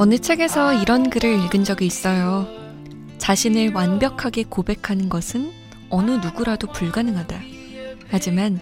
[0.00, 2.48] 어느 책에서 이런 글을 읽은 적이 있어요.
[3.18, 5.52] 자신을 완벽하게 고백하는 것은
[5.90, 7.38] 어느 누구라도 불가능하다.
[8.08, 8.58] 하지만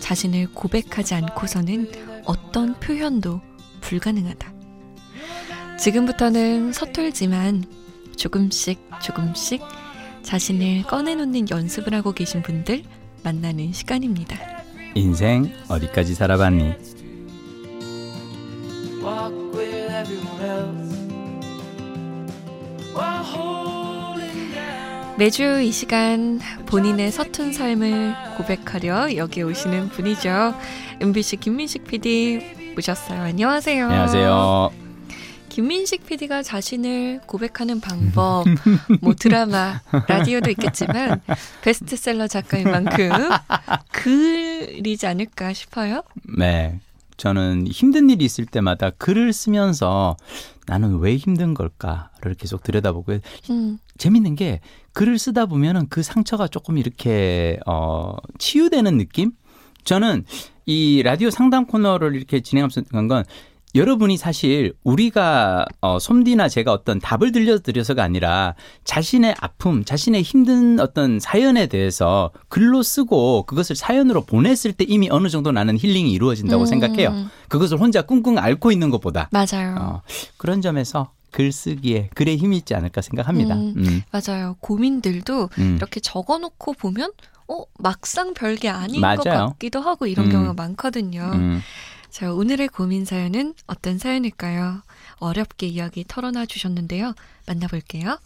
[0.00, 1.92] 자신을 고백하지 않고서는
[2.24, 3.40] 어떤 표현도
[3.82, 4.52] 불가능하다.
[5.78, 7.62] 지금부터는 서툴지만
[8.16, 9.62] 조금씩 조금씩
[10.24, 12.82] 자신을 꺼내놓는 연습을 하고 계신 분들
[13.22, 14.36] 만나는 시간입니다.
[14.96, 17.07] 인생 어디까지 살아봤니?
[25.18, 30.54] 매주 이 시간 본인의 서툰 삶을 고백하려 여기 오시는 분이죠.
[31.00, 33.22] MBC 김민식 PD 모셨어요.
[33.22, 33.84] 안녕하세요.
[33.86, 34.70] 안녕하세요.
[35.48, 38.44] 김민식 PD가 자신을 고백하는 방법,
[39.00, 41.20] 뭐 드라마, 라디오도 있겠지만
[41.62, 43.10] 베스트셀러 작가인 만큼
[43.90, 46.04] 글이지 않을까 싶어요.
[46.38, 46.78] 네.
[47.18, 50.16] 저는 힘든 일이 있을 때마다 글을 쓰면서
[50.66, 53.18] 나는 왜 힘든 걸까를 계속 들여다보고
[53.50, 53.78] 음.
[53.98, 54.60] 재밌는 게
[54.92, 59.32] 글을 쓰다 보면은 그 상처가 조금 이렇게 어 치유되는 느낌?
[59.84, 60.24] 저는
[60.64, 63.24] 이 라디오 상담 코너를 이렇게 진행하면서 건
[63.74, 71.20] 여러분이 사실 우리가 어 솜디나 제가 어떤 답을 들려드려서가 아니라 자신의 아픔, 자신의 힘든 어떤
[71.20, 76.66] 사연에 대해서 글로 쓰고 그것을 사연으로 보냈을 때 이미 어느 정도 나는 힐링이 이루어진다고 음.
[76.66, 77.26] 생각해요.
[77.48, 79.28] 그것을 혼자 꿍꿍 앓고 있는 것보다.
[79.32, 79.76] 맞아요.
[79.78, 80.02] 어,
[80.38, 83.54] 그런 점에서 글쓰기에 글에 힘이 있지 않을까 생각합니다.
[83.54, 84.02] 음, 음.
[84.10, 84.56] 맞아요.
[84.60, 85.76] 고민들도 음.
[85.76, 87.12] 이렇게 적어놓고 보면
[87.48, 89.16] 어 막상 별게 아닌 맞아요.
[89.16, 90.32] 것 같기도 하고 이런 음.
[90.32, 91.30] 경우가 많거든요.
[92.08, 92.10] 음.
[92.10, 94.82] 자, 오늘의 고민 사연은 어떤 사연일까요?
[95.20, 97.14] 어렵게 이야기 털어놔 주셨는데요.
[97.46, 98.18] 만나볼게요.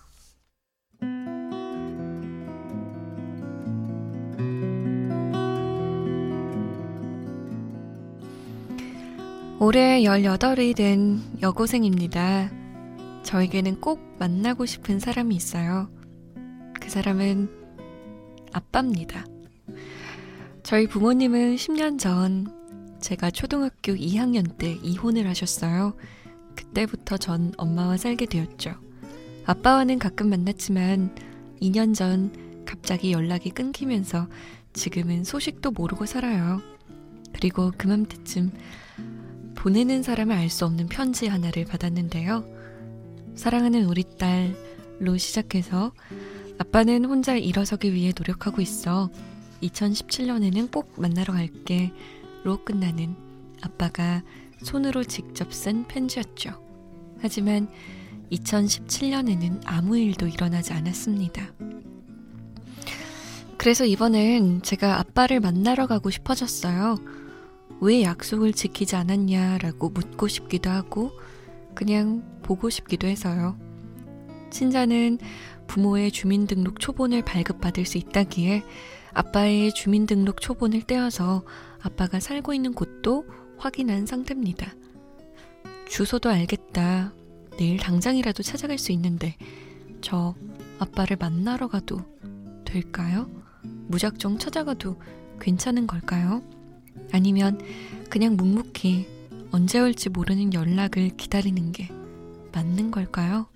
[9.58, 12.50] 올해 18이 된 여고생입니다.
[13.22, 15.88] 저에게는 꼭 만나고 싶은 사람이 있어요.
[16.80, 17.48] 그 사람은
[18.52, 19.24] 아빠입니다.
[20.64, 22.61] 저희 부모님은 10년 전
[23.02, 25.94] 제가 초등학교 2학년 때 이혼을 하셨어요.
[26.54, 28.74] 그때부터 전 엄마와 살게 되었죠.
[29.44, 31.14] 아빠와는 가끔 만났지만
[31.60, 34.28] 2년 전 갑자기 연락이 끊기면서
[34.72, 36.62] 지금은 소식도 모르고 살아요.
[37.32, 38.52] 그리고 그맘때쯤
[39.56, 42.44] 보내는 사람을 알 수 없는 편지 하나를 받았는데요.
[43.34, 45.92] 사랑하는 우리 딸로 시작해서
[46.58, 49.10] 아빠는 혼자 일어서기 위해 노력하고 있어.
[49.62, 51.92] 2017년에는 꼭 만나러 갈게.
[52.44, 53.16] 로 끝나는
[53.60, 54.22] 아빠가
[54.62, 56.60] 손으로 직접 쓴 편지였죠.
[57.20, 57.68] 하지만
[58.32, 61.52] 2017년에는 아무 일도 일어나지 않았습니다.
[63.58, 66.96] 그래서 이번엔 제가 아빠를 만나러 가고 싶어졌어요.
[67.80, 71.12] 왜 약속을 지키지 않았냐라고 묻고 싶기도 하고
[71.74, 73.56] 그냥 보고 싶기도 해서요.
[74.50, 75.18] 친자는
[75.68, 78.62] 부모의 주민등록 초본을 발급받을 수 있다기에
[79.14, 81.44] 아빠의 주민등록 초본을 떼어서
[81.82, 83.26] 아빠가 살고 있는 곳도
[83.58, 84.72] 확인한 상태입니다.
[85.88, 87.12] 주소도 알겠다.
[87.58, 89.36] 내일 당장이라도 찾아갈 수 있는데
[90.00, 90.34] 저
[90.78, 92.00] 아빠를 만나러 가도
[92.64, 93.28] 될까요?
[93.88, 94.96] 무작정 찾아가도
[95.40, 96.42] 괜찮은 걸까요?
[97.12, 97.60] 아니면
[98.08, 99.06] 그냥 묵묵히
[99.50, 101.88] 언제 올지 모르는 연락을 기다리는 게
[102.52, 103.48] 맞는 걸까요?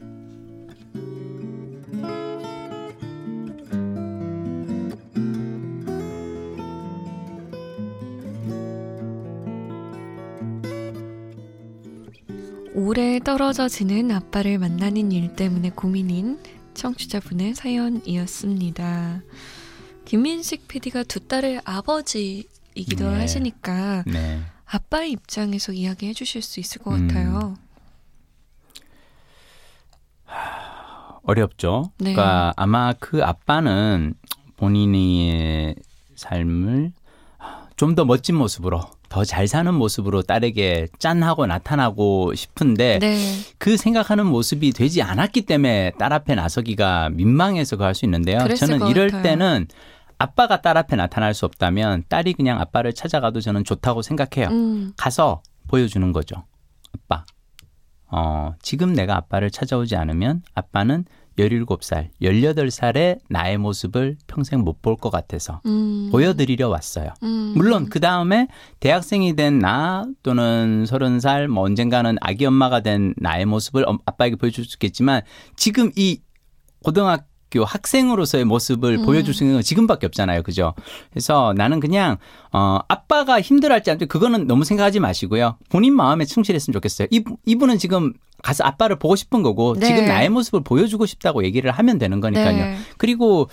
[12.86, 16.38] 오래 떨어져 지는 아빠를 만나는 일 때문에 고민인
[16.74, 19.22] 청취자분의 사연이었습니다.
[20.04, 23.18] 김민식 PD가 두 딸의 아버지이기도 네.
[23.18, 24.40] 하시니까 네.
[24.66, 27.08] 아빠의 입장에서 이야기해 주실 수 있을 것 음.
[27.08, 27.56] 같아요.
[31.24, 31.90] 어렵죠.
[31.98, 32.12] 네.
[32.12, 34.14] 그러니까 아마 그 아빠는
[34.56, 35.74] 본인의
[36.14, 36.92] 삶을
[37.76, 43.38] 좀 더 멋진 모습으로 더 잘 사는 모습으로 딸에게 짠하고 나타나고 싶은데 네.
[43.58, 48.38] 그 생각하는 모습이 되지 않았기 때문에 딸 앞에 나서기가 민망해서 그할수 있는데요.
[48.54, 49.22] 저는 이럴 같아요.
[49.22, 49.66] 때는
[50.18, 54.48] 아빠가 딸 앞에 나타날 수 없다면 딸이 그냥 아빠를 찾아가도 저는 좋다고 생각해요.
[54.50, 54.92] 음.
[54.96, 56.44] 가서 보여주는 거죠.
[56.94, 57.24] 아빠.
[58.10, 61.04] 어, 지금 내가 아빠를 찾아오지 않으면 아빠는
[61.38, 66.08] 17살, 18살의 나의 모습을 평생 못 볼 것 같아서 음.
[66.12, 67.10] 보여드리려 왔어요.
[67.22, 67.52] 음.
[67.56, 68.48] 물론 그 다음에
[68.80, 74.76] 대학생이 된 나 또는 30살, 뭐 언젠가는 아기 엄마가 된 나의 모습을 아빠에게 보여줄 수
[74.76, 75.22] 있겠지만
[75.56, 76.20] 지금 이
[76.82, 79.04] 고등학교 학교 학생으로서의 모습을 음.
[79.06, 80.42] 보여줄 수 있는 건 지금밖에 없잖아요.
[80.42, 80.74] 그죠?
[81.10, 82.16] 그래서 나는 그냥
[82.52, 84.06] 어 아빠가 힘들어할지 안 돼.
[84.06, 85.56] 그거는 너무 생각하지 마시고요.
[85.70, 87.06] 본인 마음에 충실했으면 좋겠어요.
[87.12, 88.12] 이 이분은 지금
[88.46, 89.86] 가서 아빠를 보고 싶은 거고 네.
[89.86, 92.56] 지금 나의 모습을 보여주고 싶다고 얘기를 하면 되는 거니까요.
[92.56, 92.76] 네.
[92.96, 93.48] 그리고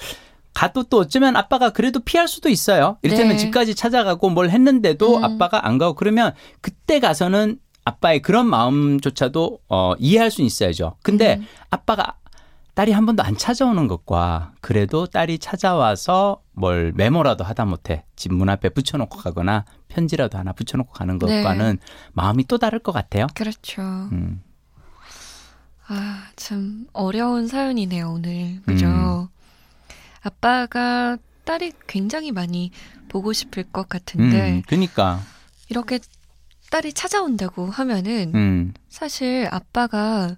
[0.53, 2.97] 가도 또 어쩌면 아빠가 그래도 피할 수도 있어요.
[3.01, 3.37] 이를테면 네.
[3.37, 5.23] 집까지 찾아가고 뭘 했는데도 음.
[5.23, 10.95] 아빠가 안 가고 그러면 그때 가서는 아빠의 그런 마음조차도 어, 이해할 수 있어야죠.
[11.01, 11.47] 근데 음.
[11.71, 12.17] 아빠가
[12.75, 18.47] 딸이 한 번도 안 찾아오는 것과 그래도 딸이 찾아와서 뭘 메모라도 하다 못해 집 문
[18.49, 21.41] 앞에 붙여놓고 가거나 편지라도 하나 붙여놓고 가는 네.
[21.41, 21.79] 것과는
[22.13, 23.25] 마음이 또 다를 것 같아요.
[23.33, 23.81] 그렇죠.
[23.81, 24.43] 음.
[25.87, 28.61] 아, 참 어려운 사연이네요, 오늘.
[28.65, 28.87] 그죠?
[28.87, 29.27] 음.
[30.21, 32.71] 아빠가 딸이 굉장히 많이
[33.09, 35.21] 보고 싶을 것 같은데 음, 그러니까.
[35.69, 35.99] 이렇게
[36.71, 40.37] 딸이 찾아온다고 하면은 음, 사실 아빠가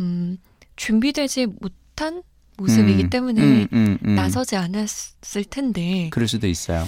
[0.00, 0.38] 음,
[0.76, 2.22] 준비되지 못한
[2.56, 4.14] 모습이기 음, 때문에 음, 음, 음.
[4.14, 6.84] 나서지 않았을 텐데 그럴 수도 있어요.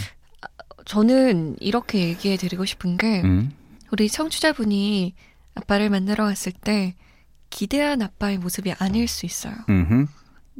[0.87, 3.53] 저는 이렇게 얘기해 드리고 싶은 게 음.
[3.93, 5.15] 우리 청취자분이
[5.55, 6.95] 아빠를 만나러 갔을 때
[7.59, 9.55] 기대한 아빠의 모습이 아닐 수 있어요.
[9.69, 10.07] 음흠.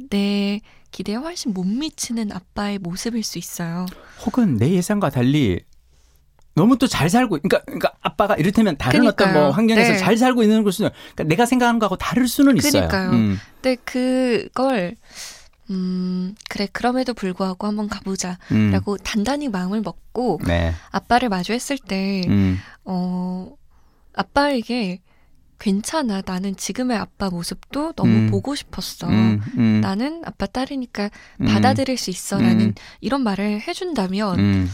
[0.09, 0.61] 내
[0.91, 3.85] 기대에 훨씬 못 미치는 아빠의 모습일 수 있어요.
[4.25, 5.59] 혹은 내 예상과 달리
[6.55, 9.43] 너무 또 잘 살고 그러니까 그러니까 아빠가 이를테면 다른 어떤 그러니까요.
[9.43, 9.97] 뭐 환경에서 네.
[9.97, 12.87] 잘 살고 있는 걸 수는 그러니까 내가 생각하는 거하고 다를 수는 있어요.
[12.87, 13.09] 그러니까요.
[13.11, 13.37] 음.
[13.61, 14.95] 근데 그걸
[15.69, 18.97] 음 그래 그럼에도 불구하고 한번 가보자라고 음.
[19.03, 20.73] 단단히 마음을 먹고 네.
[20.91, 22.57] 아빠를 마주했을 때 음.
[22.85, 23.53] 어,
[24.13, 25.01] 아빠에게
[25.59, 26.21] 괜찮아.
[26.25, 28.31] 나는 지금의 아빠 모습도 너무 음.
[28.31, 29.07] 보고 싶었어.
[29.07, 29.41] 음.
[29.57, 29.81] 음.
[29.81, 31.09] 나는 아빠 딸이니까
[31.41, 31.45] 음.
[31.45, 32.39] 받아들일 수 있어.
[32.39, 32.73] 라는 음.
[33.01, 34.69] 이런 말을 해준다면 음.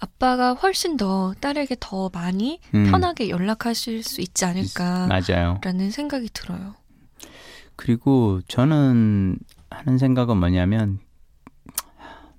[0.00, 2.90] 아빠가 훨씬 더 딸에게 더 많이 음.
[2.90, 5.60] 편하게 연락하실 수 있지 않을까라는 맞아요.
[5.90, 6.74] 생각이 들어요.
[7.76, 9.38] 그리고 저는
[9.70, 10.98] 하는 생각은 뭐냐면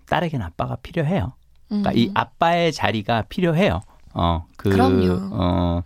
[0.07, 1.33] 딸에게는 아빠가 필요해요.
[1.71, 1.81] 음.
[1.81, 3.81] 그러니까 이 아빠의 자리가 필요해요.
[4.13, 5.30] 어, 그, 그럼요.
[5.31, 5.83] 어,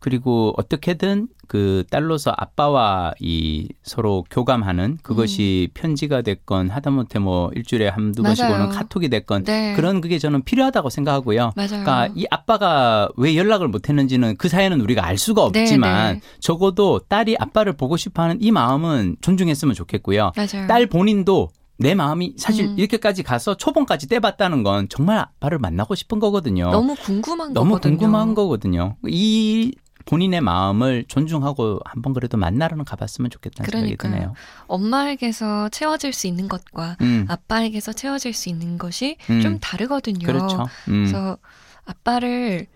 [0.00, 8.22] 그리고 어떻게든 그 딸로서 아빠와 이 서로 교감하는 그것이 편지가 됐건 하다못해 뭐 일주일에 한두
[8.22, 8.50] 번씩 음.
[8.50, 8.64] 맞아요.
[8.64, 9.74] 오는 카톡이 됐건 네.
[9.74, 11.52] 그런 그게 저는 필요하다고 생각하고요.
[11.56, 11.68] 맞아요.
[11.68, 16.20] 그러니까 이 아빠가 왜 연락을 못 했는지는 그 사연은 우리가 알 수가 없지만 네, 네.
[16.38, 20.32] 적어도 딸이 아빠를 보고 싶어 하는 이 마음은 존중했으면 좋겠고요.
[20.36, 20.66] 맞아요.
[20.68, 21.48] 딸 본인도
[21.78, 22.74] 내 마음이 사실 음.
[22.76, 26.70] 이렇게까지 가서 초봉까지 떼봤다는 건 정말 아빠를 만나고 싶은 거거든요.
[26.70, 27.96] 너무 궁금한 너무 거거든요.
[27.96, 28.96] 궁금한 거거든요.
[29.06, 29.72] 이
[30.08, 34.12] 본인의 마음을 존중하고 한번 그래도 만나러는 가봤으면 좋겠다는 생각이 그러니까요.
[34.12, 34.34] 드네요.
[34.66, 39.42] 엄마에게서 채워질 수 있는 것과 음, 아빠에게서 채워질 수 있는 것이 음.
[39.42, 40.26] 좀 다르거든요.
[40.26, 40.62] 그렇죠.
[40.88, 41.36] 음, 그래서
[41.84, 42.66] 아빠를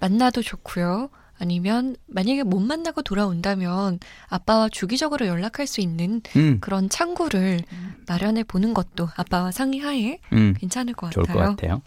[0.00, 1.10] 만나도 좋고요.
[1.38, 7.62] 아니면 만약에 못 만나고 돌아온다면 아빠와 주기적으로 연락할 수 있는 음, 그런 창구를
[8.08, 11.34] 마련해 보는 것도 아빠와 상의하에 음, 괜찮을 것 같아요.
[11.34, 11.82] 것 같아요.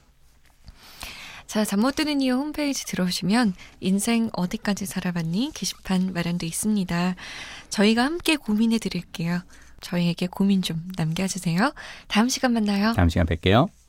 [1.54, 7.16] 자, 잠 못 드는 이유 홈페이지 들어오시면 인생 어디까지 살아봤니 게시판 마련돼 있습니다.
[7.70, 9.40] 저희가 함께 고민해 드릴게요.
[9.80, 11.72] 저희에게 고민 좀 남겨주세요.
[12.08, 12.94] 다음 시간 만나요.
[12.94, 13.70] 다음 시간 뵐게요.